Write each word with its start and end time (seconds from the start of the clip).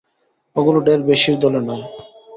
ওগুলা 0.55 0.79
ঢের 0.85 0.99
বেশির 1.09 1.35
দলে 1.41 1.59
নয়। 1.67 1.83